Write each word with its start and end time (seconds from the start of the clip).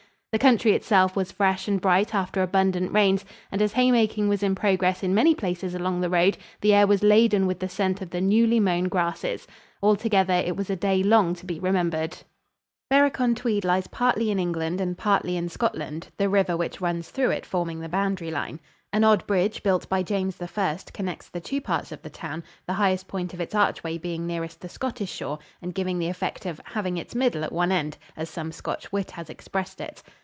The 0.33 0.39
country 0.39 0.71
itself 0.71 1.17
was 1.17 1.29
fresh 1.33 1.67
and 1.67 1.81
bright 1.81 2.15
after 2.15 2.41
abundant 2.41 2.93
rains, 2.93 3.25
and 3.51 3.61
as 3.61 3.73
haymaking 3.73 4.29
was 4.29 4.41
in 4.41 4.55
progress 4.55 5.03
in 5.03 5.13
many 5.13 5.35
places 5.35 5.75
along 5.75 5.99
the 5.99 6.09
road, 6.09 6.37
the 6.61 6.73
air 6.73 6.87
was 6.87 7.03
laden 7.03 7.47
with 7.47 7.59
the 7.59 7.67
scent 7.67 7.99
of 8.01 8.11
the 8.11 8.21
newly 8.21 8.57
mown 8.57 8.85
grasses. 8.85 9.45
Altogether, 9.83 10.35
it 10.35 10.55
was 10.55 10.69
a 10.69 10.75
day 10.77 11.03
long 11.03 11.35
to 11.35 11.45
be 11.45 11.59
remembered. 11.59 12.19
Berwick 12.89 13.19
on 13.19 13.35
Tweed 13.35 13.65
lies 13.65 13.87
partly 13.87 14.31
in 14.31 14.39
England 14.39 14.79
and 14.79 14.97
partly 14.97 15.35
in 15.35 15.49
Scotland, 15.49 16.07
the 16.15 16.29
river 16.29 16.55
which 16.55 16.79
runs 16.79 17.09
through 17.09 17.31
it 17.31 17.45
forming 17.45 17.81
the 17.81 17.89
boundary 17.89 18.31
line. 18.31 18.61
An 18.93 19.03
odd 19.03 19.27
bridge 19.27 19.61
built 19.63 19.87
by 19.89 20.01
James 20.01 20.41
I 20.41 20.47
connects 20.93 21.27
the 21.27 21.41
two 21.41 21.59
parts 21.59 21.91
of 21.91 22.01
the 22.03 22.09
town, 22.09 22.43
the 22.65 22.73
highest 22.73 23.09
point 23.09 23.33
of 23.33 23.41
its 23.41 23.53
archway 23.55 23.97
being 23.97 24.27
nearest 24.27 24.61
the 24.61 24.69
Scottish 24.69 25.11
shore 25.11 25.39
and 25.61 25.73
giving 25.75 25.99
the 25.99 26.09
effect 26.09 26.45
of 26.45 26.61
"having 26.63 26.95
its 26.95 27.15
middle 27.15 27.43
at 27.43 27.51
one 27.53 27.71
end," 27.71 27.97
as 28.15 28.29
some 28.29 28.53
Scotch 28.53 28.93
wit 28.93 29.11
has 29.11 29.29
expressed 29.29 29.81
it. 29.81 30.01